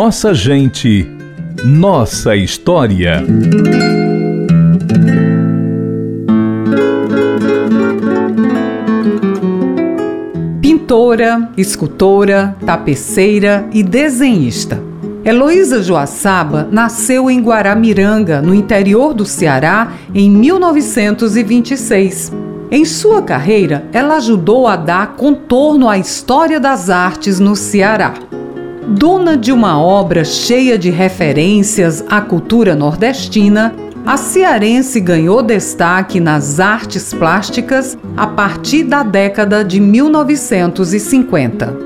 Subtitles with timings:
[0.00, 1.10] Nossa gente,
[1.64, 3.20] nossa história.
[10.62, 14.80] Pintora, escultora, tapeceira e desenhista.
[15.24, 22.32] Heloísa Joaçaba nasceu em Guaramiranga, no interior do Ceará, em 1926.
[22.70, 28.14] Em sua carreira, ela ajudou a dar contorno à história das artes no Ceará.
[28.90, 33.74] Dona de uma obra cheia de referências à cultura nordestina,
[34.06, 41.76] a cearense ganhou destaque nas artes plásticas a partir da década de 1950.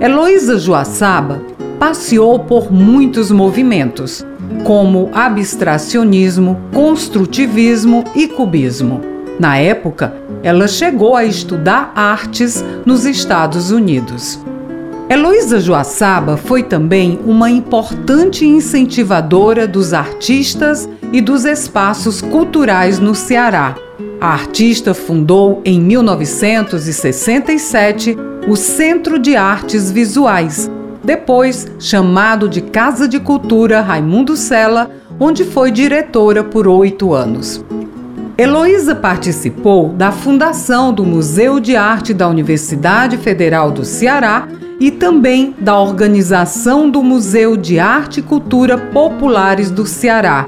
[0.00, 1.42] Heloísa Joaçaba
[1.78, 4.24] passeou por muitos movimentos,
[4.64, 9.02] como abstracionismo, construtivismo e cubismo.
[9.38, 14.40] Na época, ela chegou a estudar artes nos Estados Unidos.
[15.10, 23.74] Heloísa Joaçaba foi também uma importante incentivadora dos artistas e dos espaços culturais no Ceará.
[24.20, 28.14] A artista fundou em 1967
[28.46, 30.70] o Centro de Artes Visuais,
[31.02, 37.64] depois chamado de Casa de Cultura Raimundo Sela, onde foi diretora por oito anos.
[38.40, 44.46] Heloísa participou da fundação do Museu de Arte da Universidade Federal do Ceará
[44.78, 50.46] e também da organização do Museu de Arte e Cultura Populares do Ceará.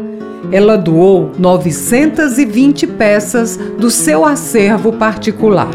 [0.52, 5.70] Ela doou 920 peças do seu acervo particular.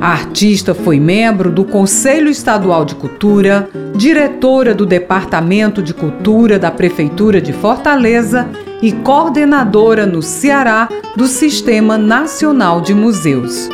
[0.00, 6.70] A artista foi membro do Conselho Estadual de Cultura, diretora do Departamento de Cultura da
[6.70, 8.48] Prefeitura de Fortaleza
[8.82, 13.68] e coordenadora no Ceará do Sistema Nacional de Museus.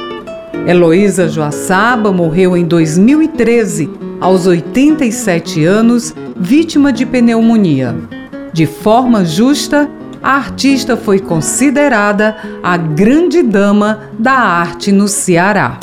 [0.67, 3.89] Heloísa Joaçaba morreu em 2013,
[4.21, 7.97] aos 87 anos, vítima de pneumonia.
[8.53, 9.89] De forma justa,
[10.23, 15.79] a artista foi considerada a grande dama da arte no Ceará.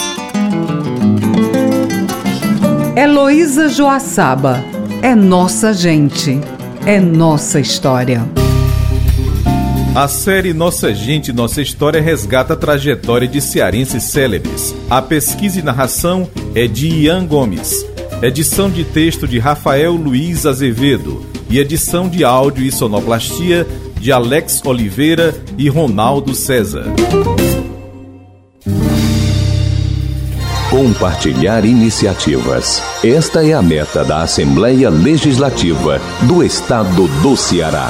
[2.96, 4.64] Heloísa Joaçaba
[5.02, 6.40] é nossa gente,
[6.86, 8.45] é nossa história.
[9.96, 14.76] A série Nossa Gente, Nossa História resgata a trajetória de cearenses célebres.
[14.90, 17.86] A pesquisa e narração é de Ian Gomes.
[18.22, 21.26] Edição de texto de Rafael Luiz Azevedo.
[21.50, 23.66] E edição de áudio e sonoplastia
[23.98, 26.88] de Alex Oliveira e Ronaldo César.
[30.70, 32.84] Compartilhar iniciativas.
[33.02, 37.90] Esta é a meta da Assembleia Legislativa do Estado do Ceará.